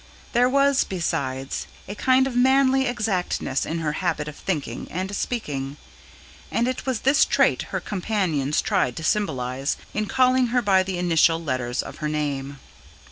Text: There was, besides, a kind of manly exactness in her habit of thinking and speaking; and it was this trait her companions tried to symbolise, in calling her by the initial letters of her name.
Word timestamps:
There 0.33 0.49
was, 0.49 0.83
besides, 0.83 1.67
a 1.87 1.93
kind 1.93 2.25
of 2.25 2.35
manly 2.35 2.87
exactness 2.87 3.67
in 3.67 3.77
her 3.81 3.91
habit 4.01 4.27
of 4.27 4.35
thinking 4.35 4.87
and 4.89 5.15
speaking; 5.15 5.77
and 6.49 6.67
it 6.67 6.87
was 6.87 7.01
this 7.01 7.23
trait 7.23 7.61
her 7.69 7.79
companions 7.79 8.63
tried 8.63 8.95
to 8.95 9.03
symbolise, 9.03 9.77
in 9.93 10.07
calling 10.07 10.47
her 10.47 10.61
by 10.63 10.81
the 10.81 10.97
initial 10.97 11.39
letters 11.39 11.83
of 11.83 11.97
her 11.97 12.09
name. 12.09 12.57